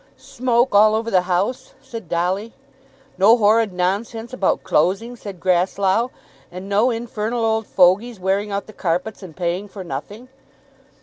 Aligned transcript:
"Smoke 0.17 0.73
all 0.73 0.95
over 0.95 1.11
the 1.11 1.21
house!" 1.29 1.75
said 1.79 2.09
Dolly. 2.09 2.53
"No 3.19 3.37
horrid 3.37 3.71
nonsense 3.71 4.33
about 4.33 4.63
closing," 4.63 5.15
said 5.15 5.39
Grasslough, 5.39 6.09
"and 6.51 6.67
no 6.67 6.89
infernal 6.89 7.45
old 7.45 7.67
fogies 7.67 8.19
wearing 8.19 8.49
out 8.51 8.65
the 8.65 8.73
carpets 8.73 9.21
and 9.21 9.37
paying 9.37 9.67
for 9.67 9.83
nothing." 9.83 10.27